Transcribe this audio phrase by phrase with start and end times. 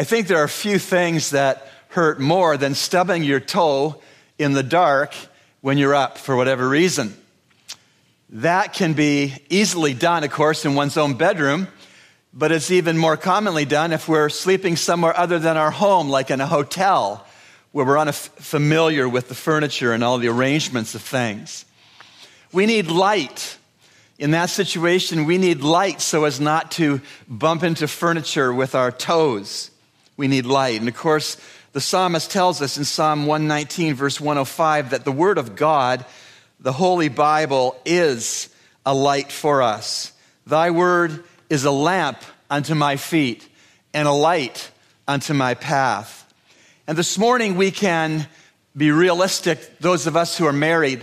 [0.00, 4.00] I think there are a few things that hurt more than stubbing your toe
[4.38, 5.14] in the dark
[5.60, 7.14] when you're up for whatever reason.
[8.30, 11.68] That can be easily done, of course, in one's own bedroom,
[12.32, 16.30] but it's even more commonly done if we're sleeping somewhere other than our home, like
[16.30, 17.26] in a hotel,
[17.72, 21.66] where we're unfamiliar with the furniture and all the arrangements of things.
[22.52, 23.58] We need light.
[24.18, 28.90] In that situation, we need light so as not to bump into furniture with our
[28.90, 29.70] toes.
[30.20, 30.78] We need light.
[30.78, 31.38] And of course,
[31.72, 36.04] the psalmist tells us in Psalm 119, verse 105, that the Word of God,
[36.60, 40.12] the Holy Bible, is a light for us.
[40.46, 42.18] Thy Word is a lamp
[42.50, 43.48] unto my feet
[43.94, 44.70] and a light
[45.08, 46.30] unto my path.
[46.86, 48.28] And this morning we can
[48.76, 51.02] be realistic, those of us who are married,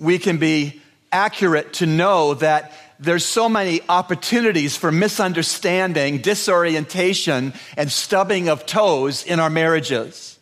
[0.00, 7.90] we can be accurate to know that there's so many opportunities for misunderstanding, disorientation, and
[7.90, 10.38] stubbing of toes in our marriages.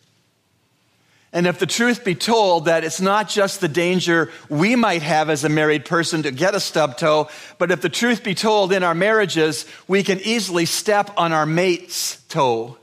[1.32, 5.28] And if the truth be told, that it's not just the danger we might have
[5.28, 8.72] as a married person to get a stub toe, but if the truth be told
[8.72, 12.78] in our marriages, we can easily step on our mate's toe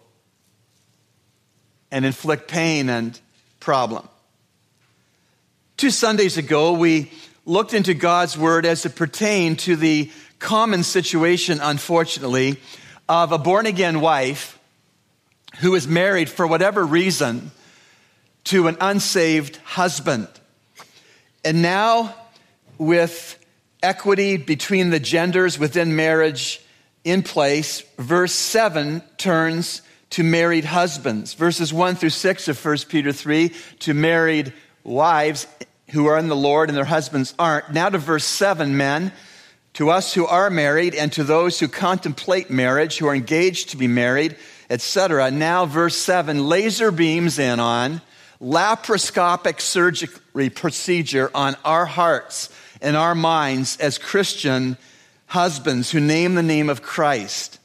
[1.90, 3.20] and inflict pain and
[3.60, 4.08] problem.
[5.78, 7.12] Two Sundays ago, we
[7.46, 12.58] looked into God's Word as it pertained to the common situation, unfortunately,
[13.08, 14.60] of a born again wife
[15.60, 17.52] who is married for whatever reason
[18.46, 20.28] to an unsaved husband.
[21.46, 22.16] And now,
[22.78, 23.38] with
[23.82, 26.62] equity between the genders within marriage
[27.04, 31.34] in place, verse 7 turns to married husbands.
[31.34, 35.48] Verses 1 through 6 of 1 Peter 3 to married wives
[35.94, 37.72] who are in the Lord and their husbands aren't.
[37.72, 39.14] Now to verse 7, men,
[39.74, 43.78] to us who are married and to those who contemplate marriage, who are engaged to
[43.78, 44.36] be married,
[44.70, 45.30] etc.
[45.32, 48.02] Now verse 7, laser beams in on
[48.42, 52.50] laparoscopic surgery procedure on our hearts
[52.82, 54.78] and our minds as Christian
[55.28, 57.60] husbands who name the name of Christ.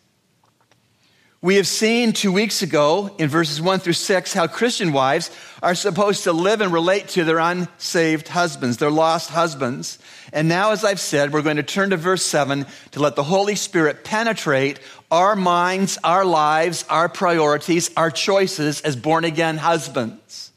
[1.40, 5.30] We have seen two weeks ago in verses 1 through 6 how Christian wives
[5.62, 10.00] are supposed to live and relate to their unsaved husbands, their lost husbands.
[10.32, 13.22] And now, as I've said, we're going to turn to verse 7 to let the
[13.22, 14.80] Holy Spirit penetrate
[15.12, 20.50] our minds, our lives, our priorities, our choices as born again husbands.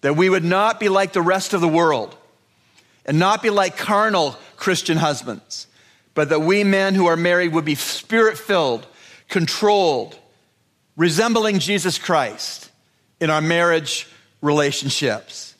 [0.00, 2.16] That we would not be like the rest of the world
[3.06, 5.68] and not be like carnal Christian husbands,
[6.14, 8.88] but that we men who are married would be spirit filled
[9.28, 10.18] controlled,
[10.96, 12.70] resembling Jesus Christ
[13.20, 14.08] in our marriage
[14.40, 15.54] relationships.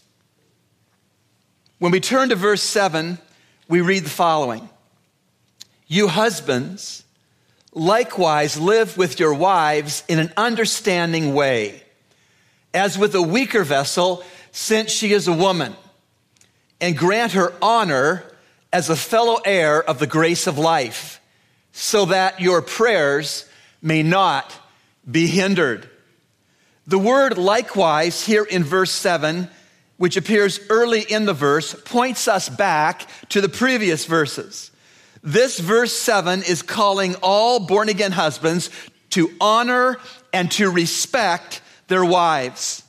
[1.79, 3.19] When we turn to verse 7,
[3.69, 4.69] we read the following
[5.87, 7.05] You husbands,
[7.73, 11.83] likewise live with your wives in an understanding way,
[12.73, 15.75] as with a weaker vessel, since she is a woman,
[16.81, 18.25] and grant her honor
[18.73, 21.21] as a fellow heir of the grace of life,
[21.73, 23.49] so that your prayers
[23.85, 24.53] may not
[25.09, 25.89] be hindered.
[26.87, 29.49] The word likewise here in verse 7,
[29.99, 34.71] which appears early in the verse, points us back to the previous verses.
[35.23, 38.71] This verse 7 is calling all born again husbands
[39.11, 39.99] to honor
[40.33, 42.84] and to respect their wives.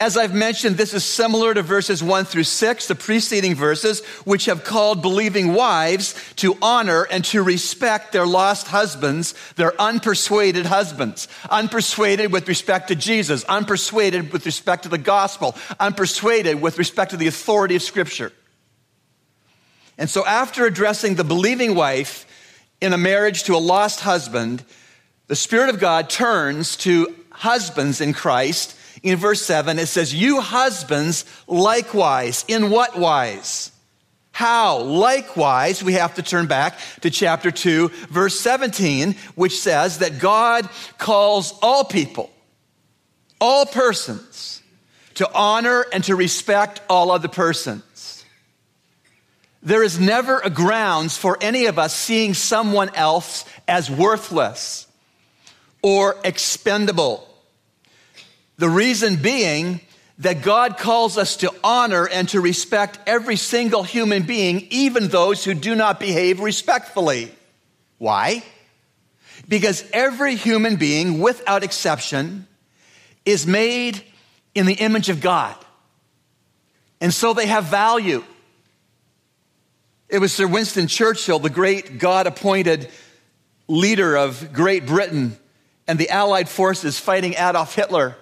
[0.00, 4.46] As I've mentioned, this is similar to verses 1 through 6, the preceding verses, which
[4.46, 11.28] have called believing wives to honor and to respect their lost husbands, their unpersuaded husbands.
[11.50, 17.18] Unpersuaded with respect to Jesus, unpersuaded with respect to the gospel, unpersuaded with respect to
[17.18, 18.32] the authority of Scripture.
[19.98, 22.24] And so, after addressing the believing wife
[22.80, 24.64] in a marriage to a lost husband,
[25.26, 30.40] the Spirit of God turns to husbands in Christ in verse 7, it says, You
[30.40, 32.44] husbands likewise.
[32.48, 33.72] In what wise?
[34.32, 34.80] How?
[34.80, 40.68] Likewise, we have to turn back to chapter 2, verse 17, which says that God
[40.98, 42.30] calls all people,
[43.40, 44.62] all persons,
[45.14, 48.24] to honor and to respect all other persons.
[49.62, 54.86] There is never a grounds for any of us seeing someone else as worthless
[55.82, 57.29] or expendable
[58.60, 59.80] the reason being
[60.18, 65.44] that God calls us to honor and to respect every single human being, even those
[65.44, 67.32] who do not behave respectfully.
[67.96, 68.44] Why?
[69.48, 72.46] Because every human being, without exception,
[73.24, 74.04] is made
[74.54, 75.56] in the image of God.
[77.00, 78.22] And so they have value.
[80.10, 82.90] It was Sir Winston Churchill, the great God appointed
[83.68, 85.38] leader of Great Britain
[85.88, 88.16] and the Allied forces fighting Adolf Hitler,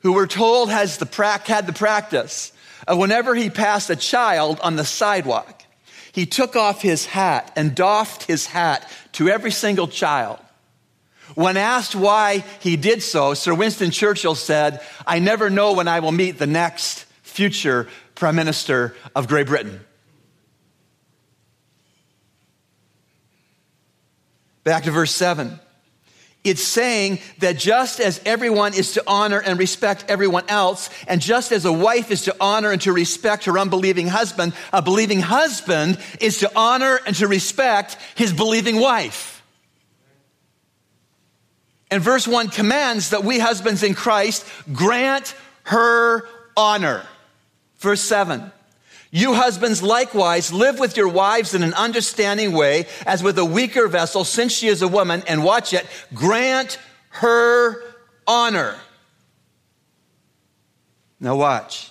[0.00, 2.52] who we're told has the pra- had the practice
[2.86, 5.62] of whenever he passed a child on the sidewalk,
[6.12, 10.38] he took off his hat and doffed his hat to every single child.
[11.34, 16.00] When asked why he did so, Sir Winston Churchill said, I never know when I
[16.00, 19.80] will meet the next future Prime Minister of Great Britain.
[24.64, 25.58] Back to verse 7.
[26.42, 31.52] It's saying that just as everyone is to honor and respect everyone else, and just
[31.52, 35.98] as a wife is to honor and to respect her unbelieving husband, a believing husband
[36.18, 39.42] is to honor and to respect his believing wife.
[41.90, 45.34] And verse 1 commands that we husbands in Christ grant
[45.64, 46.26] her
[46.56, 47.04] honor.
[47.78, 48.50] Verse 7
[49.10, 53.88] you husbands likewise live with your wives in an understanding way, as with a weaker
[53.88, 55.84] vessel, since she is a woman, and watch it,
[56.14, 56.78] grant
[57.08, 57.82] her
[58.26, 58.76] honor.
[61.18, 61.90] Now, watch.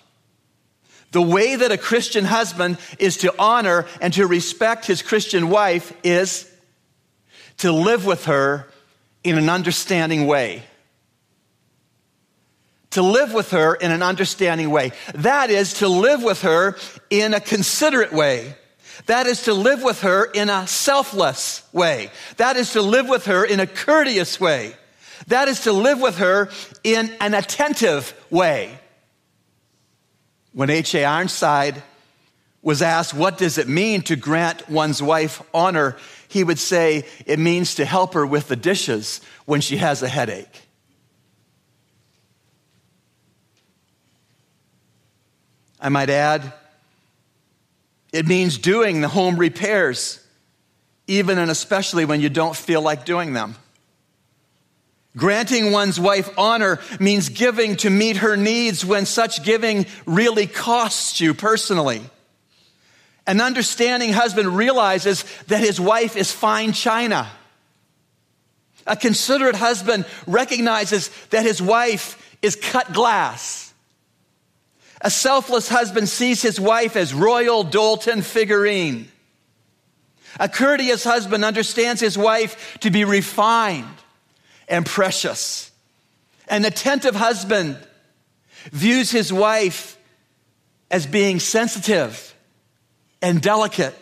[1.11, 5.91] The way that a Christian husband is to honor and to respect his Christian wife
[6.03, 6.49] is
[7.57, 8.67] to live with her
[9.23, 10.63] in an understanding way
[12.91, 14.91] to live with her in an understanding way.
[15.15, 16.75] That is to live with her
[17.09, 18.55] in a considerate way.
[19.05, 22.11] That is to live with her in a selfless way.
[22.37, 24.75] That is to live with her in a courteous way.
[25.27, 26.49] That is to live with her
[26.83, 28.77] in an attentive way.
[30.53, 31.05] When H.A.
[31.05, 31.83] Ironside
[32.61, 35.95] was asked, What does it mean to grant one's wife honor?
[36.27, 40.07] he would say, It means to help her with the dishes when she has a
[40.07, 40.58] headache.
[45.79, 46.53] I might add.
[48.11, 50.19] It means doing the home repairs,
[51.07, 53.55] even and especially when you don't feel like doing them.
[55.17, 61.19] Granting one's wife honor means giving to meet her needs when such giving really costs
[61.19, 62.01] you personally.
[63.25, 67.29] An understanding husband realizes that his wife is fine china.
[68.87, 73.68] A considerate husband recognizes that his wife is cut glass.
[75.01, 79.09] A selfless husband sees his wife as royal Doulton figurine.
[80.39, 83.87] A courteous husband understands his wife to be refined
[84.67, 85.71] and precious.
[86.47, 87.77] An attentive husband
[88.71, 89.97] views his wife
[90.91, 92.35] as being sensitive
[93.21, 93.95] and delicate.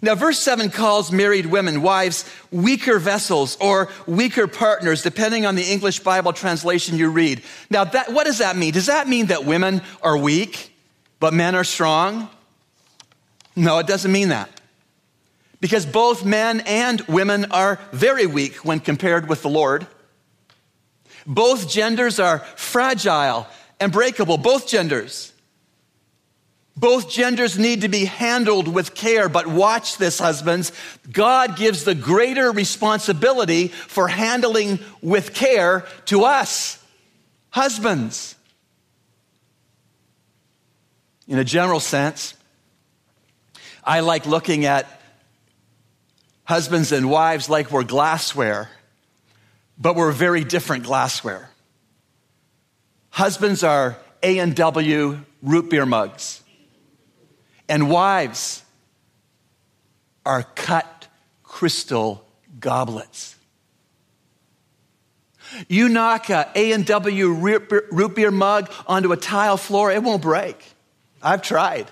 [0.00, 5.64] Now, verse 7 calls married women, wives, weaker vessels or weaker partners, depending on the
[5.64, 7.42] English Bible translation you read.
[7.68, 8.72] Now, that, what does that mean?
[8.72, 10.72] Does that mean that women are weak,
[11.18, 12.28] but men are strong?
[13.56, 14.48] No, it doesn't mean that.
[15.60, 19.88] Because both men and women are very weak when compared with the Lord.
[21.26, 23.48] Both genders are fragile
[23.80, 25.32] and breakable, both genders.
[26.78, 30.70] Both genders need to be handled with care, but watch this, husbands.
[31.10, 36.80] God gives the greater responsibility for handling with care to us,
[37.50, 38.36] husbands.
[41.26, 42.34] In a general sense,
[43.82, 44.86] I like looking at
[46.44, 48.70] husbands and wives like we're glassware,
[49.76, 51.50] but we're very different glassware.
[53.10, 56.44] Husbands are A&W root beer mugs
[57.68, 58.62] and wives
[60.24, 61.08] are cut
[61.42, 62.24] crystal
[62.60, 63.36] goblets.
[65.66, 70.62] You knock a A&W root beer mug onto a tile floor, it won't break.
[71.22, 71.90] I've tried.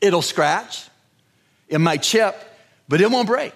[0.00, 0.88] It'll scratch,
[1.68, 2.34] it might chip,
[2.88, 3.54] but it won't break.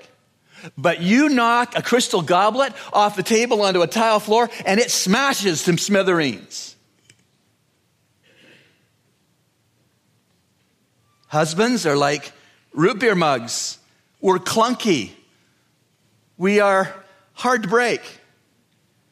[0.78, 4.90] But you knock a crystal goblet off the table onto a tile floor and it
[4.90, 6.73] smashes to smithereens.
[11.34, 12.30] Husbands are like
[12.72, 13.78] root beer mugs.
[14.20, 15.10] We're clunky.
[16.38, 16.94] We are
[17.32, 18.02] hard to break.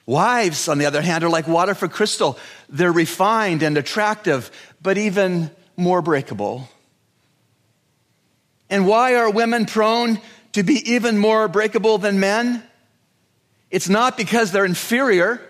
[0.06, 2.38] Wives, on the other hand, are like Waterford Crystal.
[2.68, 6.68] They're refined and attractive, but even more breakable.
[8.70, 10.20] And why are women prone
[10.52, 12.62] to be even more breakable than men?
[13.68, 15.40] It's not because they're inferior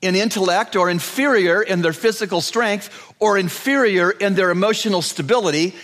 [0.00, 5.74] in intellect or inferior in their physical strength or inferior in their emotional stability.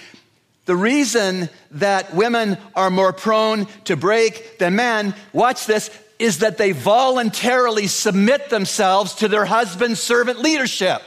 [0.70, 6.58] The reason that women are more prone to break than men, watch this, is that
[6.58, 11.02] they voluntarily submit themselves to their husband's servant leadership.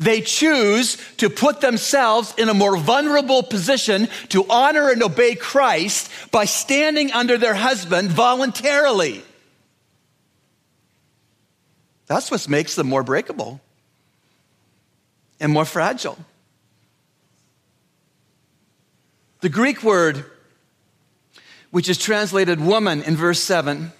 [0.00, 6.10] They choose to put themselves in a more vulnerable position to honor and obey Christ
[6.32, 9.22] by standing under their husband voluntarily.
[12.06, 13.60] That's what makes them more breakable
[15.38, 16.18] and more fragile.
[19.40, 20.24] The Greek word,
[21.70, 23.92] which is translated woman in verse 7,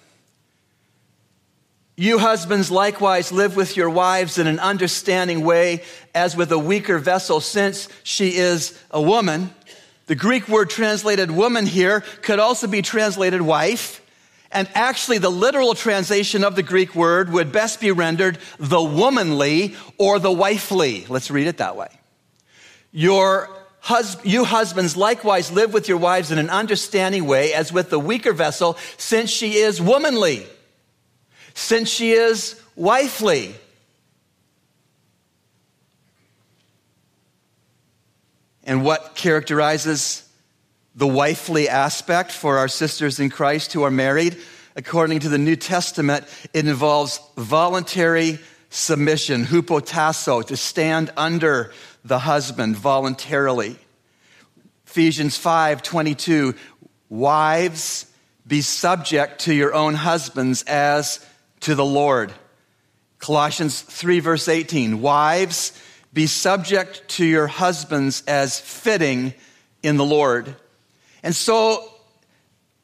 [1.95, 5.83] you husbands likewise live with your wives in an understanding way
[6.15, 9.53] as with a weaker vessel, since she is a woman.
[10.07, 14.01] The Greek word translated woman here could also be translated wife.
[14.51, 19.77] And actually, the literal translation of the Greek word would best be rendered the womanly
[19.99, 21.05] or the wifely.
[21.09, 21.89] Let's read it that way.
[22.93, 23.51] Your
[23.89, 27.99] hus- you husbands likewise live with your wives in an understanding way as with the
[27.99, 30.47] weaker vessel, since she is womanly
[31.59, 33.53] since she is wifely.
[38.63, 40.29] And what characterizes
[40.95, 44.37] the wifely aspect for our sisters in Christ who are married?
[44.77, 48.39] According to the New Testament, it involves voluntary
[48.71, 51.73] submission, hupotasso, to stand under
[52.09, 53.79] the husband voluntarily.
[54.87, 56.55] Ephesians 5 22,
[57.09, 58.07] wives,
[58.47, 61.25] be subject to your own husbands as
[61.61, 62.33] to the Lord.
[63.19, 65.79] Colossians 3, verse 18 Wives,
[66.13, 69.35] be subject to your husbands as fitting
[69.83, 70.57] in the Lord.
[71.23, 71.93] And so,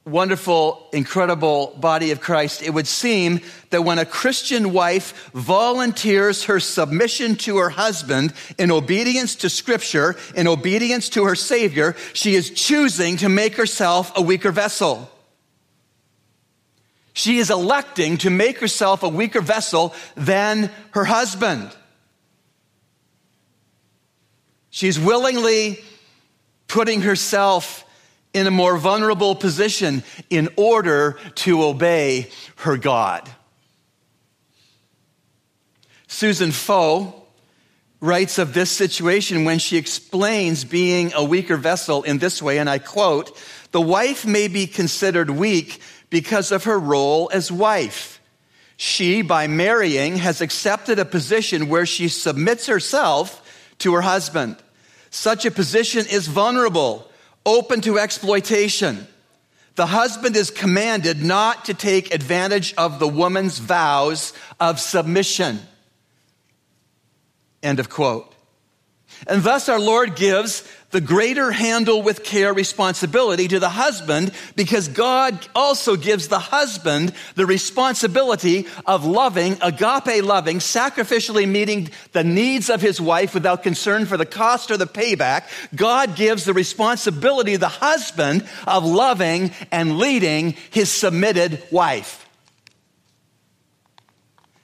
[0.04, 6.61] wonderful, incredible body of Christ, it would seem that when a Christian wife volunteers her
[6.61, 12.50] submission to her husband in obedience to Scripture, in obedience to her Savior, she is
[12.50, 15.11] choosing to make herself a weaker vessel.
[17.14, 21.70] She is electing to make herself a weaker vessel than her husband.
[24.68, 25.82] She's willingly
[26.66, 27.84] putting herself
[28.35, 33.31] in a more vulnerable position in order to obey her God.
[36.09, 37.23] Susan Foh
[38.00, 42.69] writes of this situation when she explains being a weaker vessel in this way, and
[42.69, 43.37] I quote,
[43.71, 48.21] the wife may be considered weak because of her role as wife.
[48.76, 53.41] She, by marrying, has accepted a position where she submits herself
[53.79, 54.57] to her husband.
[55.11, 57.11] Such a position is vulnerable,
[57.47, 59.07] open to exploitation.
[59.77, 65.61] The husband is commanded not to take advantage of the woman's vows of submission.
[67.63, 68.34] End of quote.
[69.26, 74.87] And thus our Lord gives the greater handle with care responsibility to the husband because
[74.87, 82.71] God also gives the husband the responsibility of loving, agape loving, sacrificially meeting the needs
[82.71, 85.45] of his wife without concern for the cost or the payback.
[85.75, 92.25] God gives the responsibility to the husband of loving and leading his submitted wife.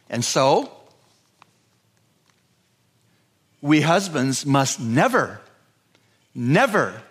[0.08, 0.79] And so,
[3.62, 5.40] we husbands must never
[6.34, 7.02] never,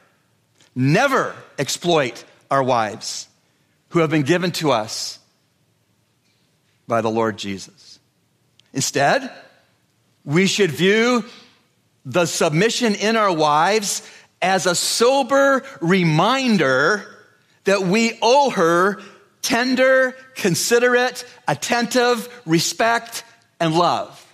[0.75, 3.27] never exploit our wives
[3.89, 5.19] who have been given to us
[6.87, 7.99] by the Lord Jesus.
[8.73, 9.31] Instead,
[10.23, 11.25] we should view
[12.05, 14.07] the submission in our wives
[14.41, 17.05] as a sober reminder
[17.65, 19.01] that we owe her
[19.41, 23.23] tender, considerate, attentive respect
[23.59, 24.25] and love.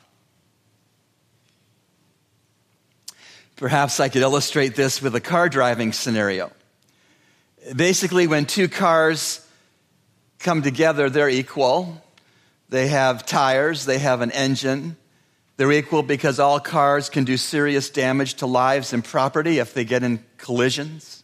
[3.55, 6.51] Perhaps I could illustrate this with a car driving scenario.
[7.75, 9.45] Basically, when two cars
[10.39, 12.01] come together, they're equal.
[12.69, 14.97] They have tires, they have an engine.
[15.57, 19.85] They're equal because all cars can do serious damage to lives and property if they
[19.85, 21.24] get in collisions.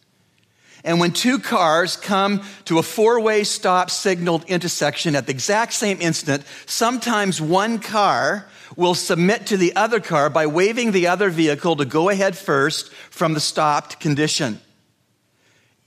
[0.84, 5.74] And when two cars come to a four way stop signaled intersection at the exact
[5.74, 11.30] same instant, sometimes one car will submit to the other car by waving the other
[11.30, 14.60] vehicle to go ahead first from the stopped condition.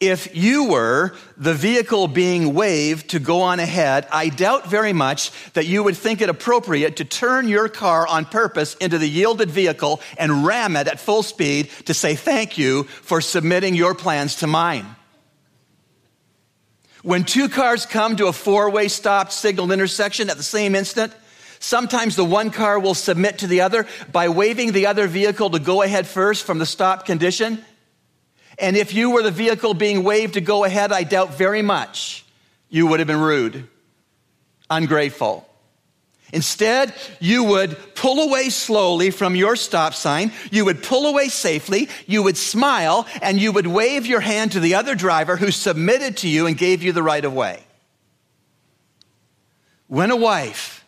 [0.07, 5.31] If you were the vehicle being waved to go on ahead, I doubt very much
[5.53, 9.49] that you would think it appropriate to turn your car on purpose into the yielded
[9.49, 14.35] vehicle and ram it at full speed to say thank you for submitting your plans
[14.35, 14.85] to mine.
[17.01, 21.13] When two cars come to a four way stopped signaled intersection at the same instant,
[21.57, 25.57] Sometimes the one car will submit to the other by waving the other vehicle to
[25.57, 27.65] go ahead first from the stop condition.
[28.57, 32.25] And if you were the vehicle being waved to go ahead, I doubt very much
[32.69, 33.67] you would have been rude,
[34.69, 35.47] ungrateful.
[36.33, 40.31] Instead, you would pull away slowly from your stop sign.
[40.51, 41.87] You would pull away safely.
[42.07, 46.17] You would smile and you would wave your hand to the other driver who submitted
[46.17, 47.63] to you and gave you the right of way.
[49.87, 50.83] When a wife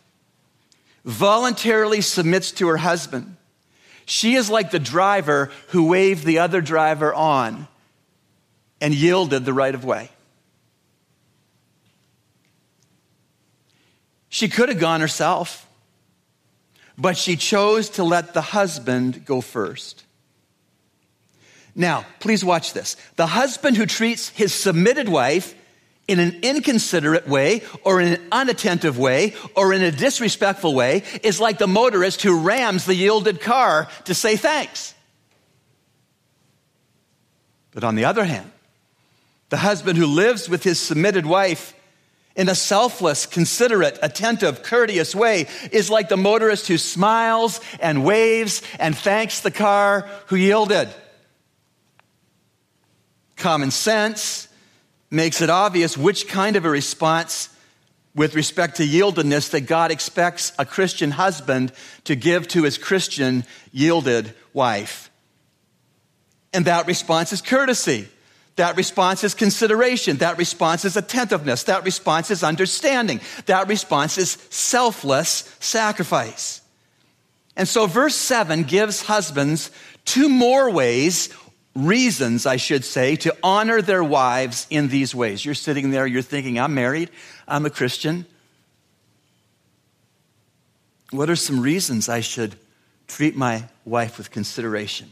[1.06, 3.38] voluntarily submits to her husband,
[4.08, 7.68] she is like the driver who waved the other driver on
[8.80, 10.10] and yielded the right of way.
[14.30, 15.68] She could have gone herself,
[16.98, 20.06] but she chose to let the husband go first.
[21.76, 22.96] Now, please watch this.
[23.18, 25.54] The husband who treats his submitted wife
[26.08, 31.40] in an inconsiderate way or in an unattentive way or in a disrespectful way is
[31.40, 34.94] like the motorist who rams the yielded car to say thanks.
[37.72, 38.52] But on the other hand,
[39.50, 41.74] the husband who lives with his submitted wife
[42.36, 48.62] in a selfless, considerate, attentive, courteous way is like the motorist who smiles and waves
[48.80, 50.88] and thanks the car who yielded.
[53.36, 54.48] Common sense
[55.10, 57.50] makes it obvious which kind of a response
[58.16, 61.72] with respect to yieldedness that God expects a Christian husband
[62.06, 65.12] to give to his Christian yielded wife.
[66.52, 68.08] And that response is courtesy.
[68.56, 70.18] That response is consideration.
[70.18, 71.64] That response is attentiveness.
[71.64, 73.22] That response is understanding.
[73.46, 76.62] That response is selfless sacrifice.
[77.56, 79.70] And so verse 7 gives husbands
[80.06, 81.30] two more ways,
[81.78, 85.46] reasons, I should say, to honor their wives in these ways.
[85.46, 87.10] You're sitting there, you're thinking, I'm married,
[87.48, 88.26] I'm a Christian.
[91.12, 92.56] What are some reasons I should
[93.08, 95.12] treat my wife with consideration?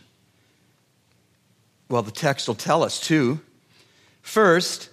[1.88, 3.40] Well, the text will tell us too.
[4.22, 4.90] First,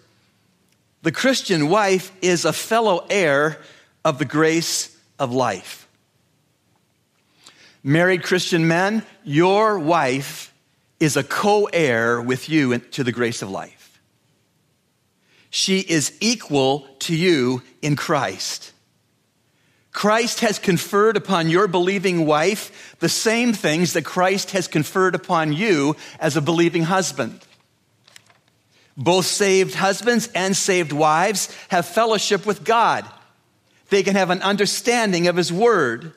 [1.01, 3.59] the Christian wife is a fellow heir
[4.05, 5.89] of the grace of life.
[7.83, 10.52] Married Christian men, your wife
[11.03, 14.01] is a co heir with you to the grace of life.
[15.51, 18.73] She is equal to you in Christ.
[19.91, 25.53] Christ has conferred upon your believing wife the same things that Christ has conferred upon
[25.53, 27.41] you as a believing husband.
[28.97, 33.05] Both saved husbands and saved wives have fellowship with God.
[33.91, 36.13] They can have an understanding of His Word.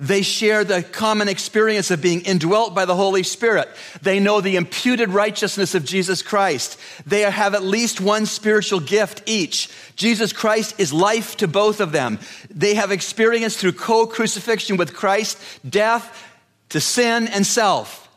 [0.00, 3.68] They share the common experience of being indwelt by the Holy Spirit.
[4.00, 6.78] They know the imputed righteousness of Jesus Christ.
[7.04, 9.68] They have at least one spiritual gift each.
[9.96, 12.20] Jesus Christ is life to both of them.
[12.48, 15.36] They have experienced through co crucifixion with Christ
[15.68, 16.24] death
[16.68, 18.08] to sin and self.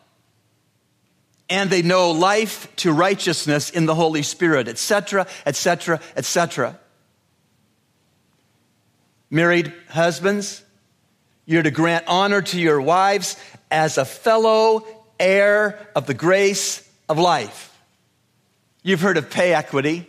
[1.50, 6.80] And they know life to righteousness in the Holy Spirit, etc., etc., etc.
[9.32, 10.64] Married husbands,
[11.52, 13.36] you're to grant honor to your wives
[13.70, 14.86] as a fellow
[15.20, 17.78] heir of the grace of life.
[18.84, 20.08] You've heard of pay equity,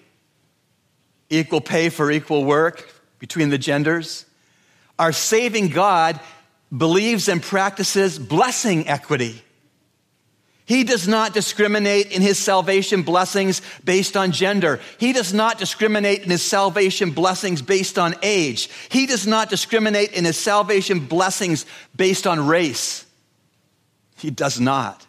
[1.29, 4.25] equal pay for equal work between the genders.
[4.99, 6.21] Our saving God
[6.75, 9.43] believes and practices blessing equity.
[10.73, 14.81] He does not discriminate in his salvation blessings based on gender.
[14.97, 18.71] He does not discriminate in his salvation blessings based on age.
[18.89, 23.05] He does not discriminate in his salvation blessings based on race.
[24.17, 25.07] He does not.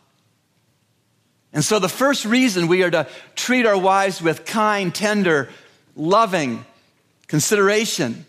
[1.54, 5.48] And so, the first reason we are to treat our wives with kind, tender,
[5.96, 6.66] loving
[7.28, 8.26] consideration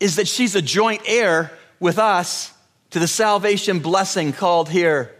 [0.00, 2.52] is that she's a joint heir with us
[2.90, 5.14] to the salvation blessing called here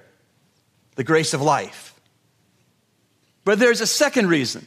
[0.94, 1.94] the grace of life.
[3.44, 4.66] But there's a second reason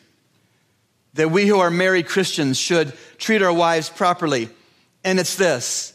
[1.13, 4.49] that we who are married Christians should treat our wives properly,
[5.03, 5.93] and it's this.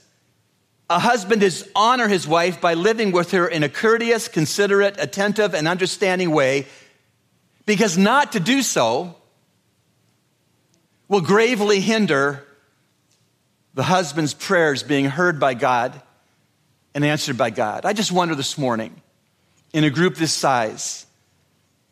[0.91, 5.55] A husband is honor his wife by living with her in a courteous, considerate, attentive,
[5.55, 6.67] and understanding way,
[7.67, 9.15] because not to do so
[11.09, 12.47] will gravely hinder
[13.75, 16.01] the husband's prayers being heard by God
[16.95, 17.85] and answered by God.
[17.85, 19.02] I just wonder this morning
[19.73, 21.07] in a group this size,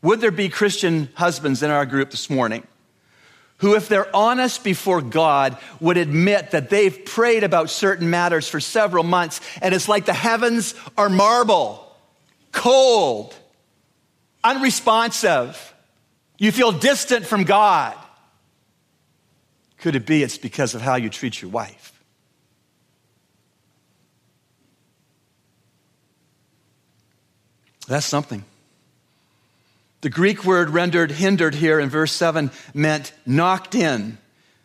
[0.03, 2.67] would there be Christian husbands in our group this morning
[3.59, 8.59] who, if they're honest before God, would admit that they've prayed about certain matters for
[8.59, 11.87] several months and it's like the heavens are marble,
[12.53, 13.35] cold,
[14.43, 15.75] unresponsive.
[16.39, 17.97] You feel distant from God.
[19.79, 22.00] Could it be it's because of how you treat your wife?
[27.91, 28.45] That's something.
[30.03, 34.17] The Greek word rendered hindered here in verse 7 meant knocked in,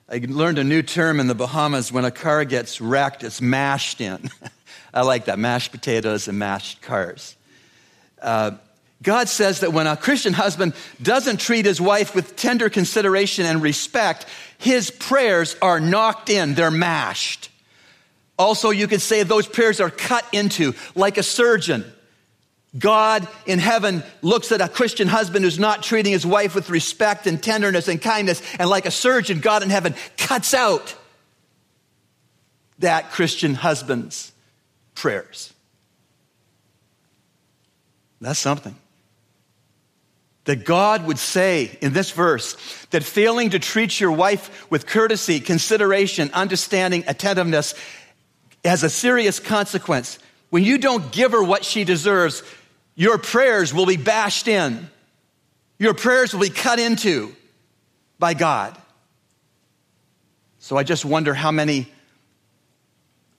[0.07, 3.99] I learned a new term in the Bahamas when a car gets wrecked, it's mashed
[3.99, 4.29] in.
[4.93, 7.35] I like that mashed potatoes and mashed cars.
[8.21, 8.51] Uh,
[9.01, 13.59] God says that when a Christian husband doesn't treat his wife with tender consideration and
[13.59, 14.27] respect,
[14.59, 17.49] his prayers are knocked in, they're mashed.
[18.38, 21.91] Also, you could say those prayers are cut into like a surgeon.
[22.77, 27.27] God in heaven looks at a Christian husband who's not treating his wife with respect
[27.27, 30.95] and tenderness and kindness, and like a surgeon, God in heaven cuts out
[32.79, 34.33] that Christian husband's
[34.93, 35.53] prayers.
[38.19, 38.75] That's something.
[40.45, 42.55] That God would say in this verse
[42.91, 47.73] that failing to treat your wife with courtesy, consideration, understanding, attentiveness
[48.63, 50.19] has a serious consequence.
[50.49, 52.43] When you don't give her what she deserves,
[52.95, 54.89] your prayers will be bashed in.
[55.77, 57.36] Your prayers will be cut into
[58.17, 58.77] by God.
[60.60, 61.91] So I just wonder how many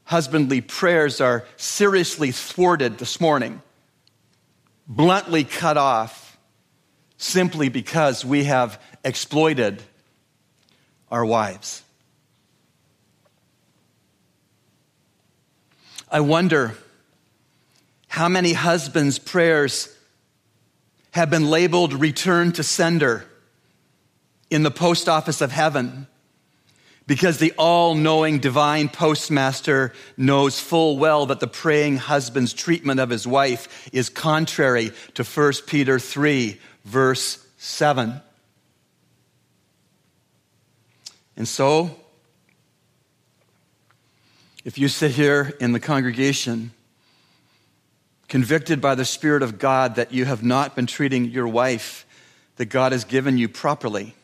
[0.05, 3.61] husbandly prayers are seriously thwarted this morning,
[4.87, 6.39] bluntly cut off,
[7.17, 9.83] simply because we have exploited
[11.11, 11.83] our wives.
[16.11, 16.77] I wonder
[18.17, 19.95] how many husbands' prayers
[21.11, 23.27] have been labeled return to sender
[24.49, 26.07] in the post office of heaven
[27.07, 33.11] because the all knowing divine postmaster knows full well that the praying husband's treatment of
[33.11, 38.23] his wife is contrary to 1 Peter 3, verse 7.
[41.37, 41.95] And so,
[44.65, 46.71] if you sit here in the congregation
[48.29, 52.07] convicted by the Spirit of God that you have not been treating your wife
[52.57, 54.15] that God has given you properly,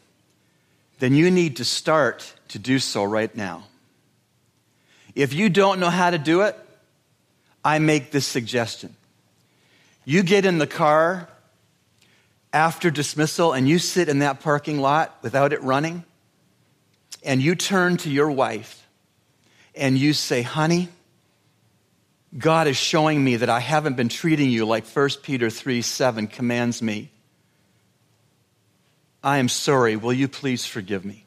[0.99, 3.65] then you need to start to do so right now.
[5.15, 6.57] If you don't know how to do it,
[7.65, 8.97] I make this suggestion.
[10.05, 11.29] You get in the car
[12.53, 16.05] after dismissal and you sit in that parking lot without it running,
[17.25, 18.87] and you turn to your wife
[19.75, 20.89] and you say, Honey,
[22.37, 26.27] God is showing me that I haven't been treating you like 1 Peter 3 7
[26.27, 27.11] commands me.
[29.23, 29.97] I am sorry.
[29.97, 31.27] Will you please forgive me?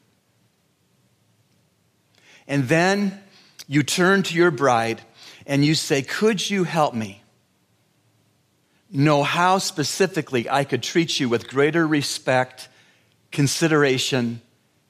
[2.48, 3.20] And then
[3.68, 5.00] you turn to your bride
[5.46, 7.22] and you say, Could you help me
[8.90, 12.68] know how specifically I could treat you with greater respect,
[13.30, 14.42] consideration,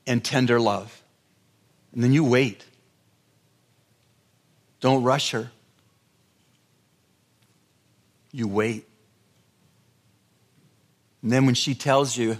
[0.06, 1.02] and tender love?
[1.92, 2.64] And then you wait.
[4.80, 5.50] Don't rush her
[8.36, 8.86] you wait.
[11.22, 12.36] And then when she tells you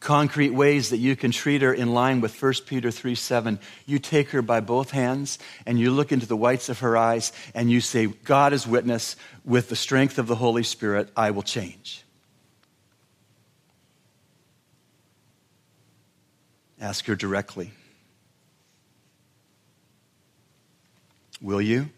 [0.00, 3.98] concrete ways that you can treat her in line with 1 Peter 3 7, you
[3.98, 7.70] take her by both hands and you look into the whites of her eyes and
[7.70, 12.04] you say, God is witness, with the strength of the Holy Spirit, I will change.
[16.78, 17.72] Ask her directly.
[21.40, 21.88] Will you?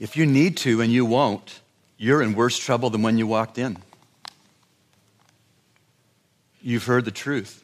[0.00, 1.60] If you need to and you won't,
[1.98, 3.76] you're in worse trouble than when you walked in.
[6.62, 7.62] You've heard the truth.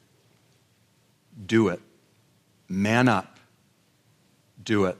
[1.44, 1.80] Do it.
[2.68, 3.38] Man up.
[4.62, 4.98] Do it.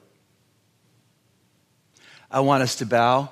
[2.31, 3.31] I want us to bow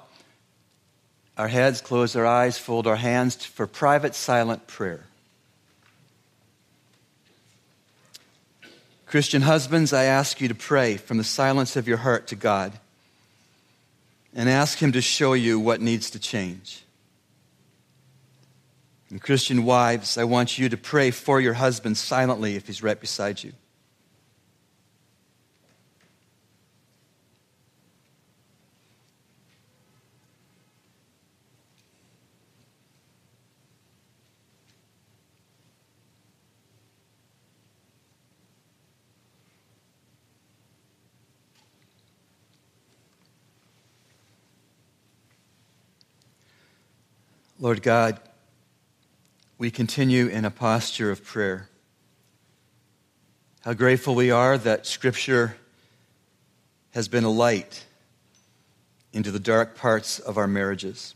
[1.36, 5.04] our heads, close our eyes, fold our hands for private silent prayer.
[9.06, 12.72] Christian husbands, I ask you to pray from the silence of your heart to God
[14.34, 16.84] and ask Him to show you what needs to change.
[19.10, 22.98] And Christian wives, I want you to pray for your husband silently if he's right
[22.98, 23.52] beside you.
[47.64, 48.20] Lord God,
[49.56, 51.70] we continue in a posture of prayer.
[53.62, 55.56] How grateful we are that Scripture
[56.90, 57.86] has been a light
[59.14, 61.14] into the dark parts of our marriages.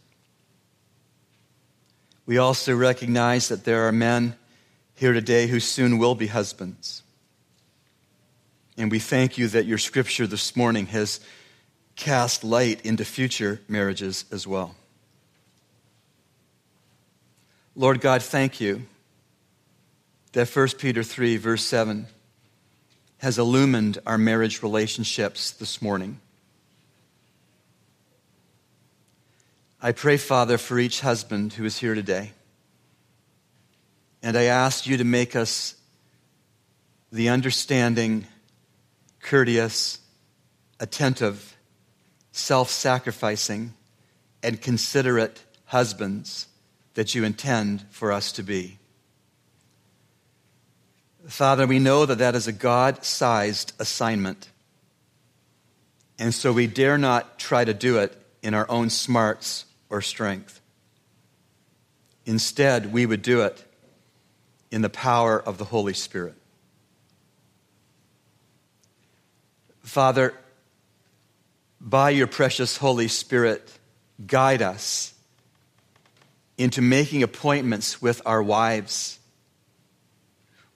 [2.24, 4.34] We also recognize that there are men
[4.94, 7.02] here today who soon will be husbands.
[8.78, 11.20] And we thank you that your Scripture this morning has
[11.94, 14.77] cast light into future marriages as well.
[17.78, 18.86] Lord God, thank you
[20.32, 22.08] that 1 Peter 3, verse 7,
[23.18, 26.18] has illumined our marriage relationships this morning.
[29.80, 32.32] I pray, Father, for each husband who is here today.
[34.24, 35.76] And I ask you to make us
[37.12, 38.26] the understanding,
[39.20, 40.00] courteous,
[40.80, 41.56] attentive,
[42.32, 43.72] self sacrificing,
[44.42, 46.48] and considerate husbands
[46.98, 48.76] that you intend for us to be.
[51.28, 54.50] Father, we know that that is a God sized assignment.
[56.18, 60.60] And so we dare not try to do it in our own smarts or strength.
[62.26, 63.64] Instead, we would do it
[64.72, 66.34] in the power of the Holy Spirit.
[69.84, 70.34] Father,
[71.80, 73.70] by your precious Holy Spirit,
[74.26, 75.14] guide us
[76.58, 79.18] into making appointments with our wives.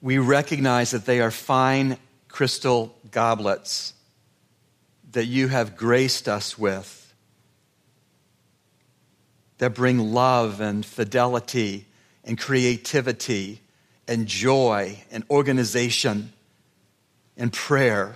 [0.01, 1.97] We recognize that they are fine
[2.29, 3.93] crystal goblets
[5.11, 7.13] that you have graced us with
[9.59, 11.85] that bring love and fidelity
[12.23, 13.61] and creativity
[14.07, 16.33] and joy and organization
[17.37, 18.15] and prayer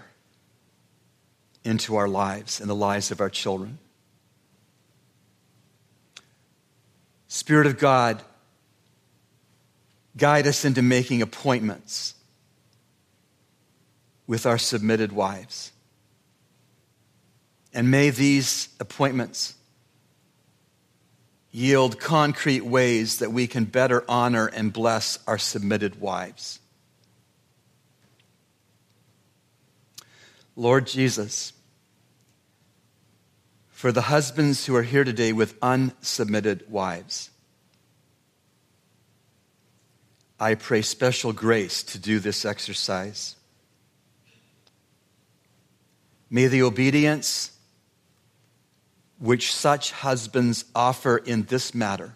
[1.63, 3.77] into our lives and the lives of our children.
[7.27, 8.21] Spirit of God,
[10.15, 12.15] guide us into making appointments
[14.25, 15.71] with our submitted wives.
[17.73, 19.53] And may these appointments
[21.51, 26.59] yield concrete ways that we can better honor and bless our submitted wives.
[30.55, 31.53] Lord Jesus,
[33.77, 37.29] for the husbands who are here today with unsubmitted wives,
[40.39, 43.35] I pray special grace to do this exercise.
[46.27, 47.51] May the obedience
[49.19, 52.15] which such husbands offer in this matter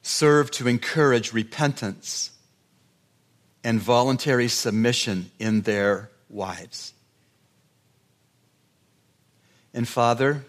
[0.00, 2.30] serve to encourage repentance
[3.62, 6.94] and voluntary submission in their wives.
[9.74, 10.44] And Father,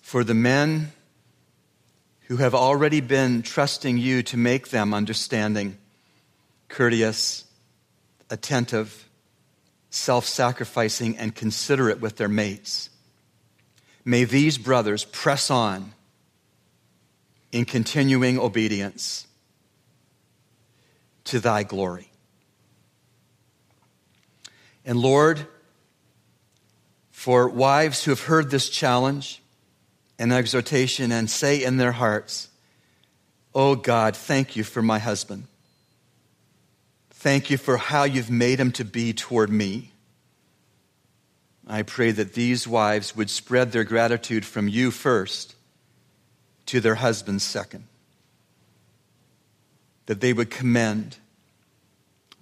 [0.00, 0.92] for the men
[2.28, 5.76] who have already been trusting you to make them understanding,
[6.68, 7.44] courteous,
[8.30, 9.08] attentive,
[9.90, 12.90] self sacrificing, and considerate with their mates.
[14.04, 15.92] May these brothers press on
[17.52, 19.26] in continuing obedience
[21.24, 22.10] to thy glory.
[24.84, 25.46] And Lord,
[27.24, 29.40] for wives who have heard this challenge
[30.18, 32.50] and exhortation and say in their hearts,
[33.54, 35.46] Oh God, thank you for my husband.
[37.08, 39.92] Thank you for how you've made him to be toward me.
[41.66, 45.54] I pray that these wives would spread their gratitude from you first
[46.66, 47.84] to their husbands second.
[50.04, 51.16] That they would commend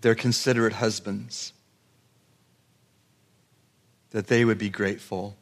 [0.01, 1.53] their considerate husbands.
[4.13, 5.37] That they would be grateful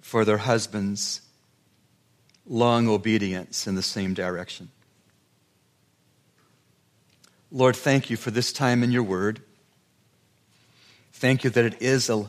[0.00, 1.20] for their husbands'
[2.46, 4.70] long obedience in the same direction.
[7.50, 9.40] Lord, thank you for this time in your word.
[11.12, 12.28] Thank you that it is a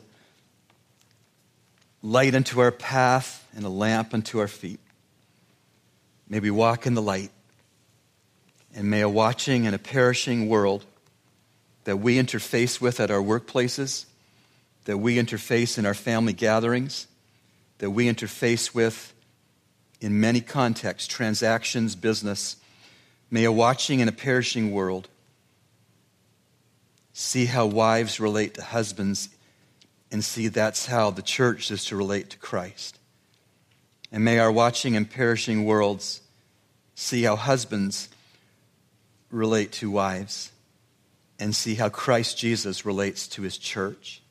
[2.02, 4.80] light unto our path and a lamp unto our feet.
[6.30, 7.32] May we walk in the light.
[8.76, 10.86] And may a watching and a perishing world
[11.86, 14.06] that we interface with at our workplaces,
[14.88, 17.08] that we interface in our family gatherings,
[17.78, 19.14] that we interface with
[20.02, 22.58] in many contexts, transactions, business,
[23.30, 25.10] May a watching and a perishing world
[27.12, 29.30] see how wives relate to husbands
[30.12, 33.00] and see that's how the church is to relate to Christ.
[34.12, 36.22] And may our watching and perishing worlds
[36.96, 38.08] see how husbands
[39.30, 40.52] relate to wives
[41.38, 44.22] and see how Christ Jesus relates to his church.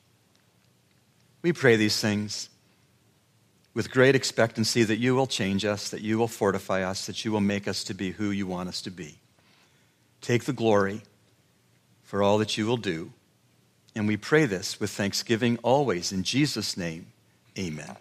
[1.41, 2.49] We pray these things
[3.73, 7.31] with great expectancy that you will change us, that you will fortify us, that you
[7.31, 9.19] will make us to be who you want us to be.
[10.19, 11.03] Take the glory
[12.03, 13.11] for all that you will do.
[13.95, 16.11] And we pray this with thanksgiving always.
[16.11, 17.07] In Jesus' name,
[17.57, 17.95] amen.